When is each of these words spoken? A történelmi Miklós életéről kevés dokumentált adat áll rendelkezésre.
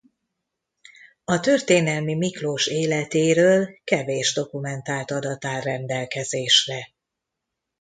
A 1.23 1.39
történelmi 1.39 2.13
Miklós 2.15 2.67
életéről 2.67 3.77
kevés 3.83 4.33
dokumentált 4.33 5.11
adat 5.11 5.45
áll 5.45 5.61
rendelkezésre. 5.61 6.87